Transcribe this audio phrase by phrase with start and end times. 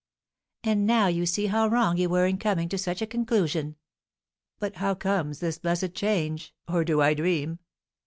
[0.63, 3.75] "And now you see how wrong you were in coming to such a conclusion."
[4.57, 6.55] "But how comes this blessed change?
[6.67, 7.59] Or do I dream?